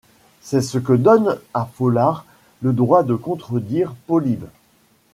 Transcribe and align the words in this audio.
C’est 0.41 0.63
ce 0.63 0.79
qui 0.79 0.97
donne 0.97 1.37
à 1.53 1.69
Folard 1.71 2.25
le 2.63 2.73
droit 2.73 3.03
de 3.03 3.13
contredire 3.13 3.93
Polybe. 4.07 4.45